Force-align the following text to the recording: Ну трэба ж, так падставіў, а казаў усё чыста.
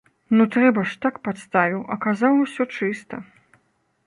Ну 0.37 0.45
трэба 0.55 0.85
ж, 0.93 0.97
так 1.03 1.19
падставіў, 1.27 1.83
а 1.95 2.01
казаў 2.07 2.43
усё 2.47 2.69
чыста. 2.75 3.23